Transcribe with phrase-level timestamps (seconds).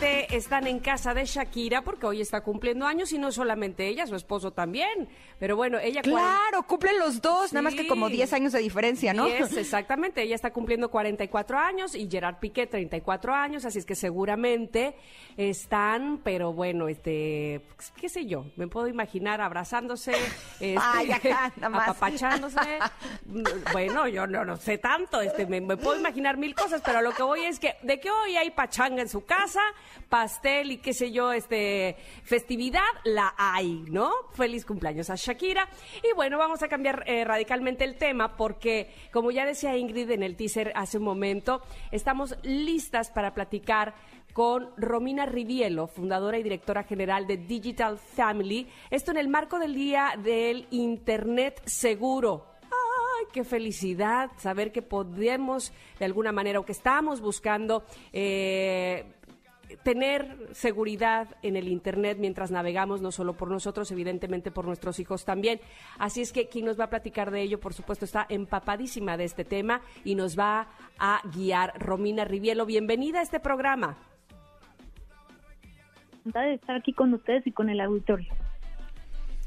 [0.00, 4.16] están en casa de Shakira porque hoy está cumpliendo años y no solamente ella, su
[4.16, 5.08] esposo también.
[5.38, 6.02] Pero bueno, ella...
[6.02, 9.26] Claro, cumplen los dos, nada más que como 10 años de diferencia, ¿no?
[9.26, 10.22] 10, exactamente.
[10.22, 14.94] Ella está cumpliendo 44 años y Gerard Piqué 34 años, así es que seguramente
[15.36, 20.12] están, pero bueno, este, pues, qué sé yo, me puedo imaginar abrazándose,
[20.60, 21.88] este, Ay, acá, nada más.
[21.88, 22.78] apapachándose.
[23.72, 27.12] bueno, yo no, no sé tanto, este, me, me puedo imaginar mil cosas, pero lo
[27.12, 29.60] que voy es que de que hoy hay pachanga en su casa,
[30.08, 34.10] pastel y qué sé yo, este, festividad, la hay, ¿no?
[34.34, 35.68] Feliz cumpleaños a Shakira.
[36.02, 40.22] Y bueno, vamos a cambiar eh, radicalmente el tema porque, como ya decía Ingrid en
[40.22, 43.94] el teaser hace un momento, estamos listas para platicar
[44.32, 48.66] con Romina Rivielo, fundadora y directora general de Digital Family.
[48.90, 52.46] Esto en el marco del Día del Internet Seguro.
[52.62, 59.04] ¡Ay, qué felicidad saber que podemos, de alguna manera, o que estamos buscando eh,
[59.82, 65.24] tener seguridad en el Internet mientras navegamos, no solo por nosotros, evidentemente por nuestros hijos
[65.24, 65.60] también.
[65.98, 69.24] Así es que quien nos va a platicar de ello, por supuesto, está empapadísima de
[69.24, 72.66] este tema y nos va a guiar Romina Rivielo.
[72.66, 73.96] Bienvenida a este programa.
[76.18, 78.32] encantada de estar aquí con ustedes y con el auditorio.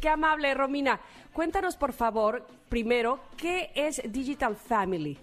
[0.02, 1.00] Qué amable, Romina.
[1.34, 5.17] Cuéntanos, por favor, primero, ¿qué es Digital Family?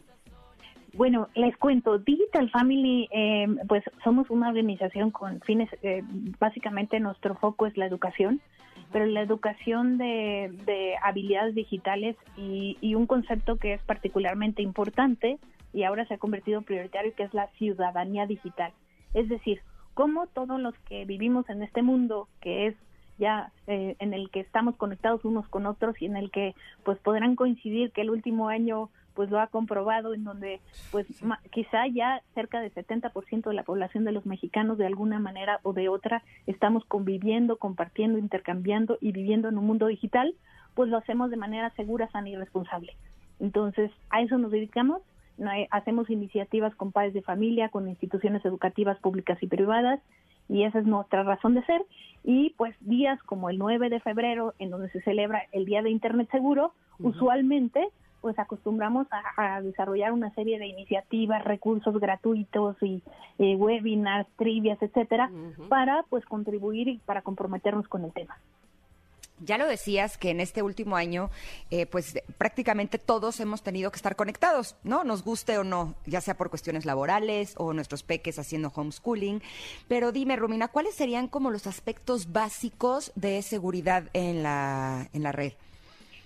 [0.94, 6.02] Bueno, les cuento, Digital Family, eh, pues somos una organización con fines, eh,
[6.38, 8.42] básicamente nuestro foco es la educación,
[8.92, 15.38] pero la educación de, de habilidades digitales y, y un concepto que es particularmente importante
[15.72, 18.72] y ahora se ha convertido prioritario, que es la ciudadanía digital.
[19.14, 19.60] Es decir,
[19.94, 22.76] cómo todos los que vivimos en este mundo, que es
[23.18, 26.54] ya eh, en el que estamos conectados unos con otros y en el que
[26.84, 30.60] pues podrán coincidir que el último año pues lo ha comprobado en donde
[30.90, 35.18] pues ma- quizá ya cerca del 70% de la población de los mexicanos de alguna
[35.18, 40.34] manera o de otra estamos conviviendo, compartiendo, intercambiando y viviendo en un mundo digital,
[40.74, 42.96] pues lo hacemos de manera segura, sana y responsable.
[43.40, 45.02] Entonces, a eso nos dedicamos.
[45.70, 50.00] Hacemos iniciativas con padres de familia, con instituciones educativas públicas y privadas,
[50.48, 51.82] y esa es nuestra razón de ser.
[52.22, 55.90] Y pues días como el 9 de febrero, en donde se celebra el Día de
[55.90, 56.74] Internet Seguro,
[57.08, 57.88] usualmente
[58.22, 63.02] pues acostumbramos a, a desarrollar una serie de iniciativas, recursos gratuitos y
[63.38, 65.30] eh, webinars, trivias, etcétera,
[65.68, 68.38] para pues contribuir y para comprometernos con el tema.
[69.44, 71.28] Ya lo decías que en este último año,
[71.72, 75.02] eh, pues prácticamente todos hemos tenido que estar conectados, ¿no?
[75.02, 79.42] Nos guste o no, ya sea por cuestiones laborales o nuestros peques haciendo homeschooling.
[79.88, 85.32] Pero dime, Romina, ¿cuáles serían como los aspectos básicos de seguridad en la, en la
[85.32, 85.54] red?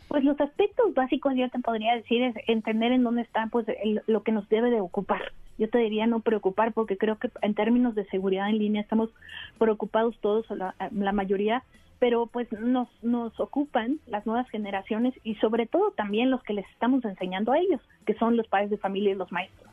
[0.08, 4.02] Pues los aspectos básicos yo te podría decir es entender en dónde está pues el-
[4.06, 5.32] lo que nos debe de ocupar.
[5.58, 9.10] Yo te diría no preocupar porque creo que en términos de seguridad en línea estamos
[9.58, 11.64] preocupados todos, la, la mayoría,
[11.98, 16.68] pero pues nos, nos ocupan las nuevas generaciones y sobre todo también los que les
[16.70, 19.70] estamos enseñando a ellos, que son los padres de familia y los maestros.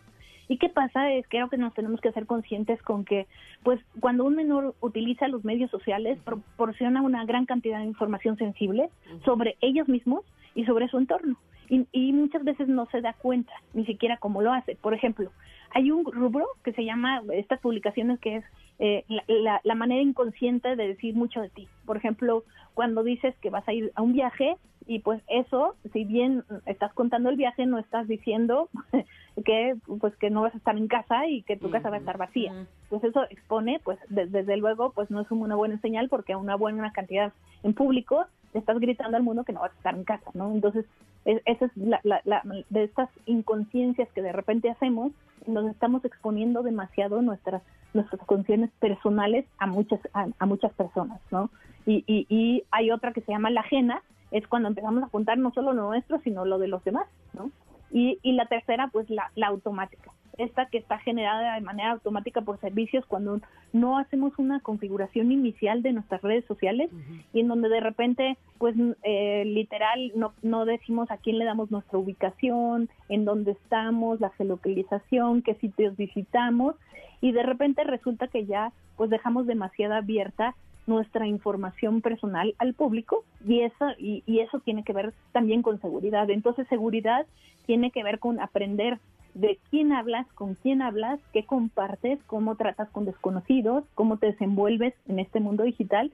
[0.47, 1.11] ¿Y qué pasa?
[1.11, 3.27] Es creo que nos tenemos que hacer conscientes con que,
[3.63, 8.89] pues, cuando un menor utiliza los medios sociales, proporciona una gran cantidad de información sensible
[9.25, 10.23] sobre ellos mismos
[10.55, 11.37] y sobre su entorno.
[11.69, 14.75] Y, y muchas veces no se da cuenta, ni siquiera cómo lo hace.
[14.75, 15.31] Por ejemplo,
[15.73, 18.45] hay un rubro que se llama, estas publicaciones, que es
[18.79, 21.67] eh, la, la- la manera inconsciente de decir mucho de ti.
[21.85, 22.43] Por ejemplo,
[22.73, 26.91] cuando dices que vas a ir a un viaje y pues eso, si bien estás
[26.93, 28.69] contando el viaje, no estás diciendo
[29.45, 31.99] que pues que no vas a estar en casa y que tu casa va a
[31.99, 32.51] estar vacía.
[32.89, 36.37] Pues eso expone, pues de- desde luego, pues no es una buena señal porque a
[36.37, 37.31] una buena cantidad
[37.63, 38.25] en público
[38.59, 40.51] estás gritando al mundo que no vas a estar en casa, ¿no?
[40.51, 40.85] Entonces,
[41.25, 45.11] es- esa es la, la- la- de estas inconsciencias que de repente hacemos,
[45.47, 47.61] donde estamos exponiendo demasiado nuestras
[47.93, 51.51] nuestras condiciones personales a muchas a, a muchas personas, ¿no?
[51.85, 54.01] Y, y, y hay otra que se llama la ajena,
[54.31, 57.51] es cuando empezamos a contar no solo lo nuestro, sino lo de los demás, ¿no?
[57.91, 60.11] Y, y la tercera, pues la, la automática.
[60.37, 63.39] Esta que está generada de manera automática por servicios cuando
[63.71, 66.89] no hacemos una configuración inicial de nuestras redes sociales
[67.33, 71.69] y en donde de repente, pues eh, literal, no, no decimos a quién le damos
[71.69, 76.75] nuestra ubicación, en dónde estamos, la geolocalización, qué sitios visitamos
[77.21, 83.23] y de repente resulta que ya pues dejamos demasiado abierta nuestra información personal al público
[83.47, 86.29] y eso y, y eso tiene que ver también con seguridad.
[86.29, 87.25] Entonces seguridad
[87.65, 88.99] tiene que ver con aprender
[89.33, 94.93] de quién hablas con quién hablas qué compartes cómo tratas con desconocidos cómo te desenvuelves
[95.07, 96.11] en este mundo digital.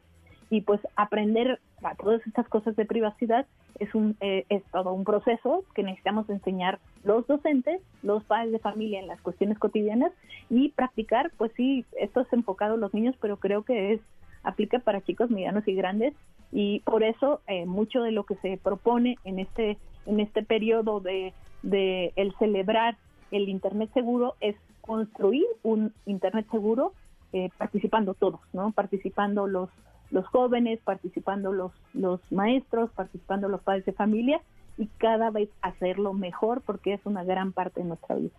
[0.52, 3.46] Y pues aprender a todas estas cosas de privacidad
[3.80, 8.60] es un eh, es todo un proceso que necesitamos enseñar los docentes, los padres de
[8.60, 10.12] familia en las cuestiones cotidianas
[10.50, 14.02] y practicar, pues sí, esto es enfocado a los niños, pero creo que es
[14.44, 16.14] aplica para chicos medianos y grandes.
[16.52, 19.78] Y por eso eh, mucho de lo que se propone en este
[20.08, 22.98] en este periodo de, de el celebrar
[23.32, 26.94] el internet seguro es construir un internet seguro
[27.34, 28.72] eh, participando todos, ¿no?
[28.72, 29.70] Participando los
[30.12, 34.42] los jóvenes, participando los, los maestros, participando los padres de familia
[34.80, 38.32] y cada vez hacerlo mejor porque es una gran parte de nuestra vida.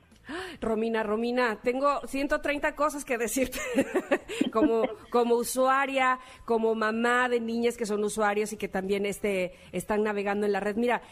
[0.61, 3.59] Romina, Romina, tengo 130 cosas que decirte
[4.53, 10.03] como, como usuaria, como mamá de niñas que son usuarios y que también este, están
[10.03, 10.77] navegando en la red.
[10.77, 11.03] Mira,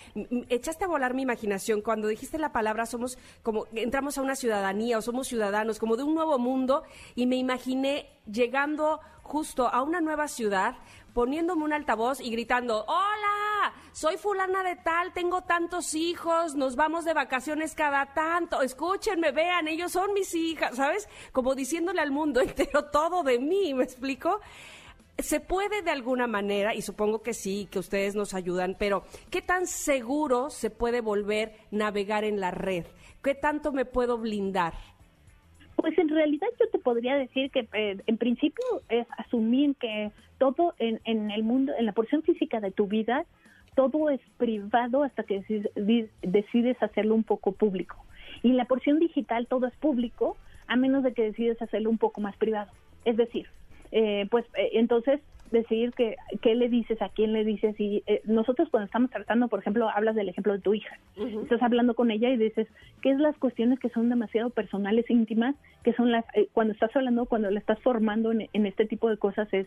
[0.49, 4.97] echaste a volar mi imaginación cuando dijiste la palabra somos como, entramos a una ciudadanía
[4.99, 6.85] o somos ciudadanos, como de un nuevo mundo
[7.15, 10.77] y me imaginé llegando justo a una nueva ciudad,
[11.13, 17.05] poniéndome un altavoz y gritando, hola, soy fulana de tal, tengo tantos hijos, nos vamos
[17.05, 21.09] de vacaciones cada tanto, escúchenme, vean, ellos son mis hijas, ¿sabes?
[21.33, 24.41] Como diciéndole al mundo entero todo de mí, ¿me explico?
[25.19, 29.43] ¿Se puede de alguna manera, y supongo que sí, que ustedes nos ayudan, pero qué
[29.43, 32.87] tan seguro se puede volver navegar en la red?
[33.21, 34.75] ¿Qué tanto me puedo blindar?
[35.89, 40.75] Pues en realidad yo te podría decir que eh, en principio es asumir que todo
[40.79, 43.25] en, en, el mundo, en la porción física de tu vida,
[43.75, 45.43] todo es privado hasta que
[46.21, 47.97] decides, hacerlo un poco público.
[48.43, 50.37] Y en la porción digital todo es público
[50.67, 52.71] a menos de que decides hacerlo un poco más privado.
[53.07, 53.47] Es decir,
[53.91, 55.21] eh, pues eh, entonces
[55.51, 57.79] decidir que, qué le dices, a quién le dices.
[57.79, 60.99] Y eh, nosotros cuando estamos tratando, por ejemplo, hablas del ejemplo de tu hija.
[61.43, 62.69] Estás hablando con ella y dices,
[63.03, 65.55] ¿qué es las cuestiones que son demasiado personales, íntimas?
[65.83, 69.09] Que son las, eh, cuando estás hablando, cuando le estás formando en, en este tipo
[69.09, 69.67] de cosas es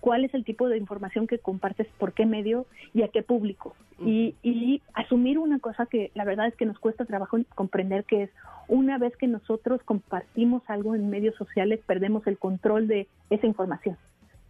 [0.00, 3.74] cuál es el tipo de información que compartes, por qué medio y a qué público.
[4.00, 8.24] y, y, asumir una cosa que la verdad es que nos cuesta trabajo comprender que
[8.24, 8.30] es
[8.68, 13.96] una vez que nosotros compartimos algo en medios sociales, perdemos el control de esa información.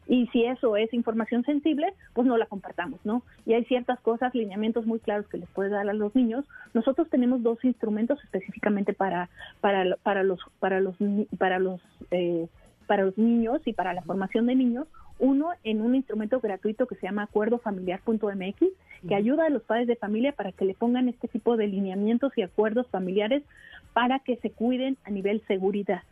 [0.09, 3.23] Y si eso es información sensible, pues no la compartamos, ¿no?
[3.45, 6.47] Y hay ciertas cosas, lineamientos muy claros que les puede dar a los niños.
[6.73, 9.29] Nosotros tenemos dos instrumentos específicamente para
[9.61, 10.97] para para los para los
[11.37, 12.49] para los eh,
[12.87, 14.89] para los niños y para la formación de niños.
[15.19, 18.67] Uno en un instrumento gratuito que se llama acuerdofamiliar.mx,
[19.07, 22.33] que ayuda a los padres de familia para que le pongan este tipo de lineamientos
[22.37, 23.43] y acuerdos familiares
[23.93, 26.03] para que se cuiden a nivel seguridad.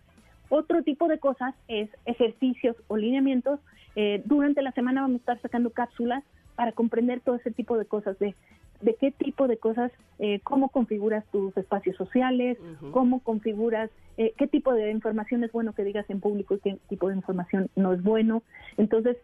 [0.48, 3.60] Otro tipo de cosas es ejercicios o lineamientos.
[3.96, 6.22] Eh, durante la semana vamos a estar sacando cápsulas
[6.54, 8.34] para comprender todo ese tipo de cosas, de,
[8.80, 12.58] de qué tipo de cosas, eh, cómo configuras tus espacios sociales,
[12.92, 16.78] cómo configuras, eh, qué tipo de información es bueno que digas en público y qué
[16.88, 18.42] tipo de información no es bueno.
[18.78, 19.16] Entonces,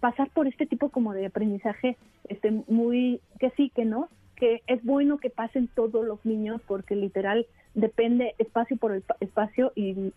[0.00, 1.96] pasar por este tipo como de aprendizaje,
[2.28, 6.94] este, muy, que sí, que no, que es bueno que pasen todos los niños porque
[6.94, 10.12] literal depende espacio por espacio y,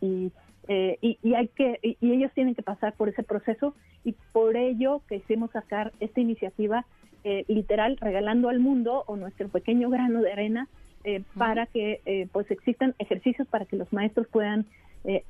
[0.67, 3.73] eh, y, y, hay que y, ellos tienen que pasar por ese proceso
[4.03, 6.85] y por ello que hicimos sacar esta iniciativa
[7.23, 10.67] eh, literal regalando al mundo o nuestro pequeño grano de arena
[11.03, 14.67] eh, para que pues existan ejercicios para que los maestros puedan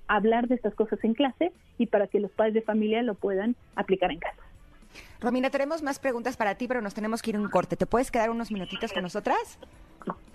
[0.08, 3.56] hablar de estas cosas en clase y para que los padres de familia lo puedan
[3.76, 4.51] aplicar en casa.
[5.20, 7.76] Romina, tenemos más preguntas para ti, pero nos tenemos que ir a un corte.
[7.78, 9.58] ¿Te puedes quedar unos minutitos con nosotras?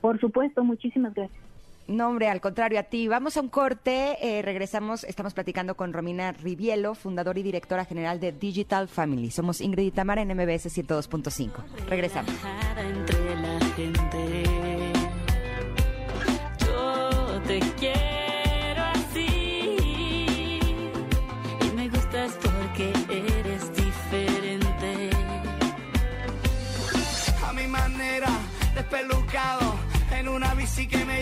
[0.00, 1.46] Por supuesto, muchísimas gracias.
[1.88, 3.06] No, hombre, al contrario a ti.
[3.06, 4.16] Vamos a un corte.
[4.20, 5.04] Eh, regresamos.
[5.04, 9.30] Estamos platicando con Romina Rivielo, fundadora y directora general de Digital Family.
[9.30, 11.52] Somos Ingrid y Tamara en MBS 102.5.
[11.88, 12.34] Regresamos.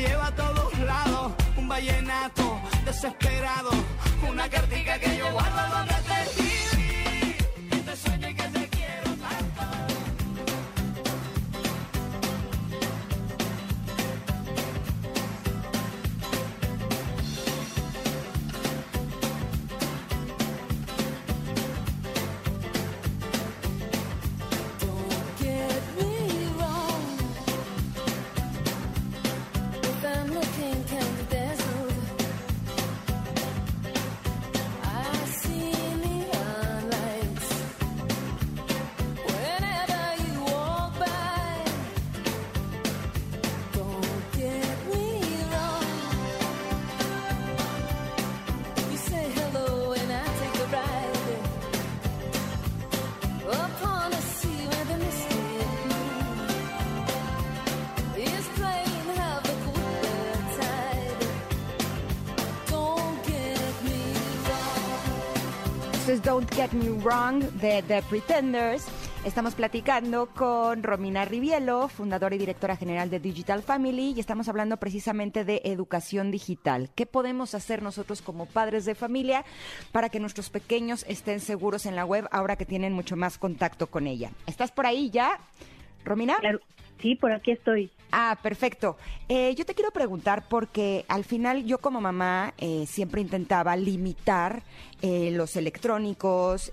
[0.07, 1.33] Lleva a todos lados.
[1.57, 3.71] Un vallenato desesperado,
[4.29, 6.25] una cartica que yo guardo donde te
[7.95, 8.34] I've seen
[66.23, 68.87] Don't Get Me Wrong The Pretenders.
[69.25, 74.77] Estamos platicando con Romina Rivielo, fundadora y directora general de Digital Family, y estamos hablando
[74.77, 76.91] precisamente de educación digital.
[76.95, 79.45] ¿Qué podemos hacer nosotros como padres de familia
[79.93, 83.87] para que nuestros pequeños estén seguros en la web ahora que tienen mucho más contacto
[83.89, 84.31] con ella?
[84.47, 85.39] ¿Estás por ahí ya,
[86.05, 86.37] Romina?
[86.37, 86.61] Claro.
[87.01, 87.91] Sí, por aquí estoy.
[88.17, 88.97] Ah, perfecto.
[89.29, 94.63] Eh, yo te quiero preguntar porque al final yo como mamá eh, siempre intentaba limitar
[95.03, 96.71] eh, los electrónicos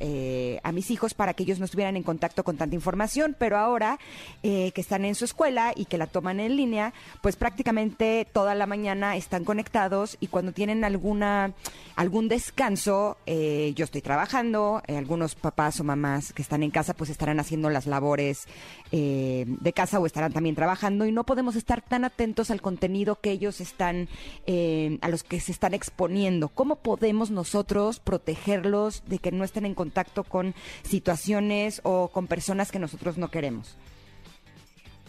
[0.63, 4.00] a mis hijos para que ellos no estuvieran en contacto con tanta información, pero ahora
[4.42, 8.68] que están en su escuela y que la toman en línea, pues prácticamente toda la
[8.68, 11.54] mañana están conectados y cuando tienen alguna
[11.98, 17.40] algún descanso, yo estoy trabajando, algunos papás o mamás que están en casa pues estarán
[17.42, 18.48] haciendo las labores
[18.92, 23.32] de casa o estarán también trabajando y no podemos estar tan atentos al contenido que
[23.32, 24.10] ellos están,
[24.46, 26.50] eh, a los que se están exponiendo.
[26.50, 30.53] ¿Cómo podemos nosotros protegerlos de que no estén en contacto con
[30.84, 33.77] situaciones o con personas que nosotros no queremos?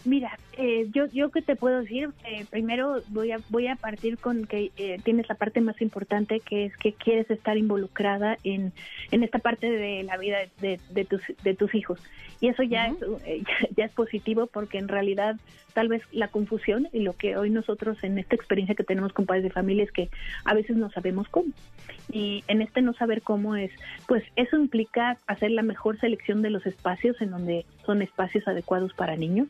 [0.05, 4.17] Mira, eh, yo yo que te puedo decir, eh, primero voy a voy a partir
[4.17, 8.73] con que eh, tienes la parte más importante que es que quieres estar involucrada en,
[9.11, 11.99] en esta parte de la vida de, de tus de tus hijos.
[12.41, 12.97] Y eso ya es
[13.77, 15.37] ya, es positivo porque en realidad
[15.71, 19.25] tal vez la confusión y lo que hoy nosotros en esta experiencia que tenemos con
[19.25, 20.09] padres de familia es que
[20.43, 21.53] a veces no sabemos cómo.
[22.11, 23.71] Y en este no saber cómo es
[24.05, 28.93] pues eso implica hacer la mejor selección de los espacios en donde son espacios adecuados
[28.93, 29.47] para niños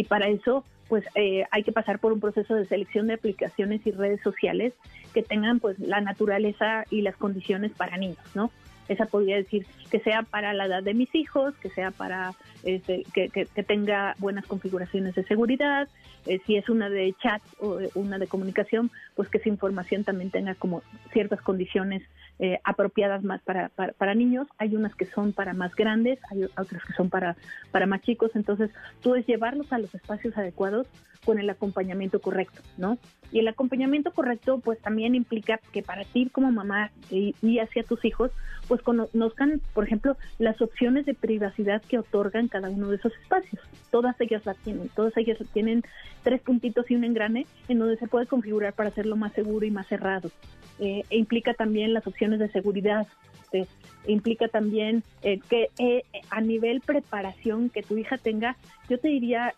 [0.00, 3.86] y para eso pues eh, hay que pasar por un proceso de selección de aplicaciones
[3.86, 4.72] y redes sociales
[5.12, 8.50] que tengan pues la naturaleza y las condiciones para niños, ¿no?
[8.88, 12.32] Esa podría decir que sea para la edad de mis hijos, que sea para
[12.64, 15.86] este, que, tenga buenas configuraciones de seguridad,
[16.26, 20.30] eh, si es una de chat o una de comunicación, pues que esa información también
[20.30, 22.02] tenga como ciertas condiciones
[22.42, 24.48] eh, apropiadas más para, para, niños.
[24.56, 27.36] Hay unas que son para más grandes, hay otras que son para,
[27.70, 28.30] para más chicos.
[28.34, 28.70] Entonces,
[29.02, 30.86] tú es llevarlos a los espacios adecuados
[31.24, 32.98] con el acompañamiento correcto, ¿no?
[33.32, 38.04] Y el acompañamiento correcto, pues también implica que para ti como mamá y, hacia tus
[38.04, 38.30] hijos,
[38.66, 43.62] pues conozcan, por ejemplo, las opciones de privacidad que otorgan cada uno de esos espacios.
[43.90, 45.82] Todas ellas la tienen, todas ellas tienen
[46.22, 49.70] tres puntitos y un engrane en donde se puede configurar para hacerlo más seguro y
[49.70, 50.30] más cerrado.
[50.78, 53.06] Eh, e implica también las opciones de seguridad,
[53.42, 53.66] este,
[54.06, 58.56] implica también eh, que eh, a nivel preparación que tu hija tenga,
[58.88, 59.54] yo te diría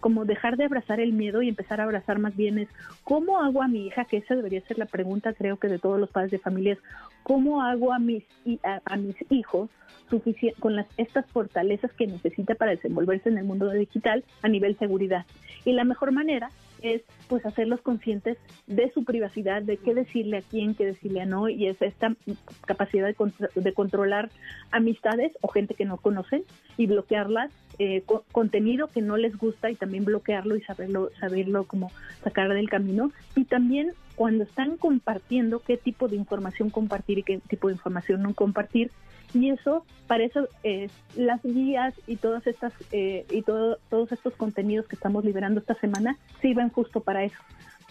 [0.00, 2.68] como dejar de abrazar el miedo y empezar a abrazar más bien es
[3.04, 5.98] cómo hago a mi hija, que esa debería ser la pregunta creo que de todos
[5.98, 6.78] los padres de familias,
[7.22, 8.24] cómo hago a mis,
[8.62, 9.70] a, mis hijos
[10.60, 15.24] con las, estas fortalezas que necesita para desenvolverse en el mundo digital a nivel seguridad.
[15.64, 16.50] Y la mejor manera
[16.82, 21.26] es pues hacerlos conscientes de su privacidad, de qué decirle a quién, qué decirle a
[21.26, 22.14] no, y es esta
[22.66, 23.16] capacidad de,
[23.54, 24.30] de controlar
[24.70, 26.44] amistades o gente que no conocen
[26.76, 31.90] y bloquearlas, eh, contenido que no les gusta y también bloquearlo y saberlo, saberlo como
[32.22, 33.10] sacar del camino.
[33.34, 38.22] Y también cuando están compartiendo, qué tipo de información compartir y qué tipo de información
[38.22, 38.90] no compartir,
[39.34, 44.34] y eso para eso eh, las guías y todas estas eh, y todo, todos estos
[44.34, 47.38] contenidos que estamos liberando esta semana sirven justo para eso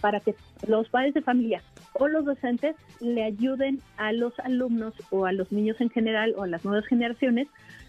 [0.01, 0.35] para que
[0.67, 1.61] los padres de familia
[1.93, 6.43] o los docentes le ayuden a los alumnos o a los niños en general o
[6.43, 7.47] a las nuevas generaciones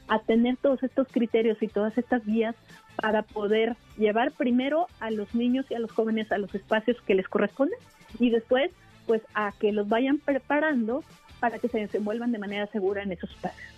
[0.08, 2.54] a tener todos estos criterios y todas estas guías
[2.96, 7.14] para poder llevar primero a los niños y a los jóvenes a los espacios que
[7.14, 7.78] les corresponden
[8.18, 8.70] y después
[9.06, 11.04] pues a que los vayan preparando
[11.46, 13.72] para que se desenvuelvan de manera segura en esos espacios.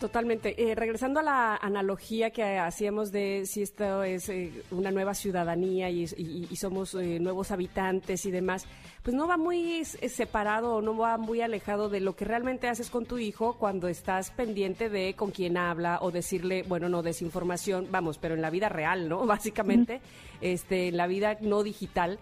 [0.00, 0.60] Totalmente.
[0.60, 5.90] Eh, regresando a la analogía que hacíamos de si esto es eh, una nueva ciudadanía
[5.90, 6.08] y,
[6.56, 8.66] somos eh, nuevos habitantes y demás,
[9.04, 12.90] pues no va muy separado o no va muy alejado de lo que realmente haces
[12.90, 17.86] con tu hijo cuando estás pendiente de con quién habla o decirle, bueno, no desinformación,
[17.92, 19.24] vamos, pero en la vida real, ¿no?
[19.26, 20.00] Básicamente,
[20.40, 22.18] este, en la vida no digital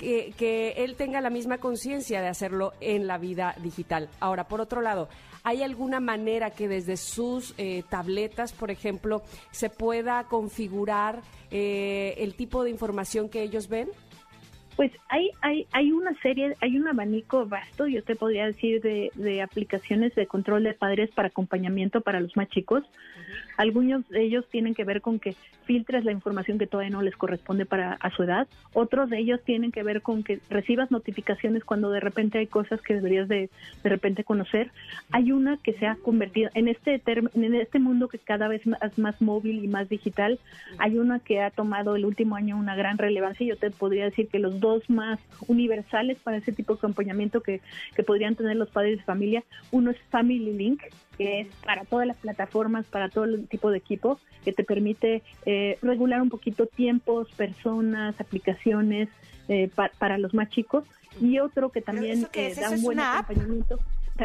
[0.00, 4.08] que, él tenga la misma conciencia de hacerlo en la vida digital.
[4.18, 5.08] Ahora, por otro lado,
[5.44, 12.34] ¿hay alguna manera que desde sus eh, tabletas, por ejemplo, se pueda configurar eh, el
[12.34, 13.88] tipo de información que ellos ven?
[14.76, 19.10] Pues hay, hay, hay una serie, hay un abanico vasto, yo te podría decir, de,
[19.14, 22.82] de aplicaciones de control de padres para acompañamiento para los más chicos.
[23.60, 25.36] Algunos de ellos tienen que ver con que
[25.66, 28.48] filtres la información que todavía no les corresponde para a su edad.
[28.72, 32.80] Otros de ellos tienen que ver con que recibas notificaciones cuando de repente hay cosas
[32.80, 33.50] que deberías de,
[33.82, 34.70] de repente conocer.
[35.12, 38.96] Hay una que se ha convertido en este en este mundo que cada vez más,
[38.96, 40.38] más móvil y más digital.
[40.78, 43.46] Hay una que ha tomado el último año una gran relevancia.
[43.46, 47.60] Yo te podría decir que los dos más universales para ese tipo de acompañamiento que,
[47.94, 50.80] que podrían tener los padres de familia, uno es Family Link,
[51.20, 55.22] que es para todas las plataformas, para todo el tipo de equipo, que te permite
[55.44, 59.10] eh, regular un poquito tiempos, personas, aplicaciones
[59.46, 60.84] eh, para los más chicos.
[61.20, 63.78] Y otro que también eh, da un buen acompañamiento.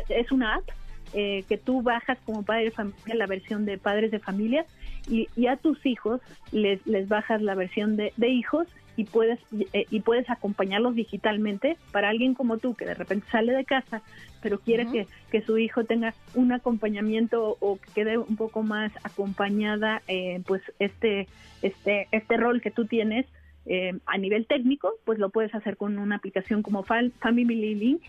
[0.07, 0.69] Es una app
[1.13, 4.65] que tú bajas como padre de familia la versión de padres de familia
[5.07, 6.21] y, a tus hijos
[6.51, 9.39] les, les bajas la versión de, de hijos y puedes
[9.73, 14.01] eh, y puedes acompañarlos digitalmente para alguien como tú que de repente sale de casa
[14.41, 18.91] pero quiere que, que, su hijo tenga un acompañamiento o que quede un poco más
[19.03, 21.27] acompañada eh, pues este
[21.61, 23.25] este este rol que tú tienes
[23.65, 28.01] eh, a nivel técnico pues lo puedes hacer con una aplicación como Family Link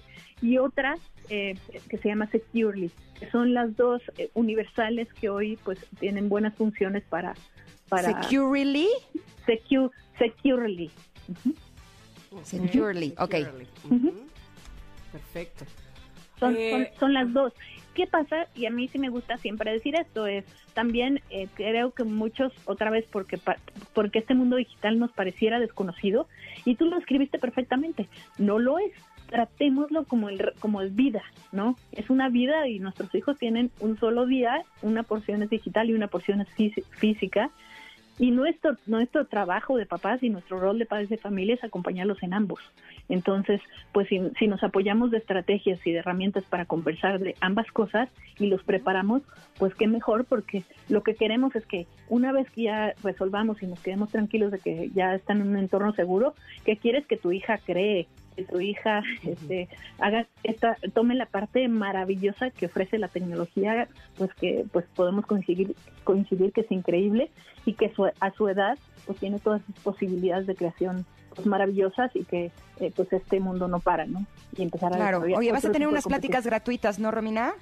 [0.42, 0.96] y otra
[1.28, 4.00] que se llama Securely que son las dos
[4.34, 7.34] universales que hoy pues tienen buenas funciones para
[7.88, 8.88] para Securely
[9.46, 10.90] Secu securely.
[12.42, 13.34] Securely, ok.
[15.12, 15.64] Perfecto.
[16.42, 17.52] Eh, son, las dos.
[17.97, 18.47] ¿Qué pasa?
[18.55, 22.53] Y a mí sí me gusta siempre decir esto, es también eh, creo que muchos,
[22.67, 23.41] otra vez porque,
[23.95, 26.29] porque este mundo digital nos pareciera desconocido,
[26.67, 28.93] y tú lo escribiste perfectamente, no lo es.
[29.29, 31.76] Tratémoslo como el, como el vida, ¿no?
[31.91, 35.95] Es una vida y nuestros hijos tienen un solo día, una porción es digital y
[35.95, 36.49] una porción es
[36.91, 37.50] física,
[38.18, 42.23] y nuestro, nuestro trabajo de papás y nuestro rol de padres de familia es acompañarlos
[42.23, 42.61] en ambos.
[43.08, 43.61] Entonces,
[43.92, 48.08] pues si, si, nos apoyamos de estrategias y de herramientas para conversar de ambas cosas
[48.38, 49.23] y los preparamos,
[49.58, 53.66] pues qué mejor, porque lo que queremos es que una vez que ya resolvamos y
[53.66, 57.32] nos quedemos tranquilos de que ya están en un entorno seguro, que quieres que tu
[57.32, 63.09] hija cree, que tu hija este, haga esta, tome la parte maravillosa que ofrece la
[63.09, 65.75] tecnología, pues que pues podemos coincidir,
[66.05, 67.31] coincidir que es increíble
[67.64, 72.25] y que a su edad pues tiene todas esas posibilidades de creación pues, maravillosas y
[72.25, 74.26] que eh, pues este mundo no para, ¿no?
[74.56, 77.54] Y empezar a Claro, oye, vas a tener unas pláticas gratuitas, ¿no, Romina?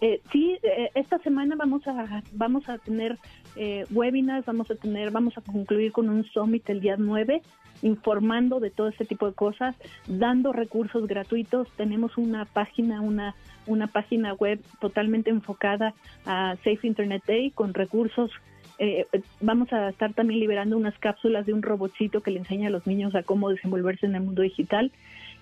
[0.00, 3.16] Eh, sí, eh, esta semana vamos a vamos a tener
[3.56, 7.40] eh, webinars, vamos a tener, vamos a concluir con un summit el día 9
[7.84, 9.76] informando de todo este tipo de cosas,
[10.08, 11.68] dando recursos gratuitos.
[11.76, 15.94] Tenemos una página, una, una página web totalmente enfocada
[16.24, 18.30] a Safe Internet Day con recursos.
[18.78, 19.06] Eh,
[19.40, 22.86] vamos a estar también liberando unas cápsulas de un robotcito que le enseña a los
[22.86, 24.90] niños a cómo desenvolverse en el mundo digital.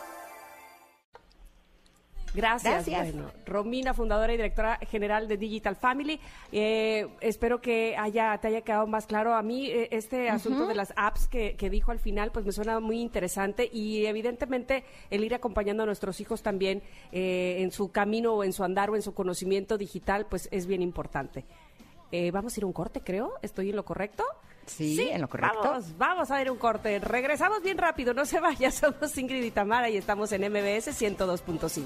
[2.33, 2.85] Gracias.
[2.85, 6.19] Bueno, Romina, fundadora y directora general de Digital Family.
[6.51, 9.33] Eh, espero que haya, te haya quedado más claro.
[9.33, 12.79] A mí eh, este asunto de las apps que, dijo al final, pues me suena
[12.79, 18.33] muy interesante y evidentemente el ir acompañando a nuestros hijos también eh, en su camino
[18.33, 21.45] o en su andar o en su conocimiento digital, pues es bien importante.
[22.31, 23.33] vamos a ir a un corte, creo.
[23.41, 24.23] ¿Estoy en lo correcto?
[24.65, 25.59] Sí, en lo correcto.
[25.63, 26.99] Vamos, vamos a a un corte.
[26.99, 28.71] Regresamos bien rápido, no se vaya.
[28.71, 31.85] Somos Ingrid y Tamara y estamos en MBS 102.5.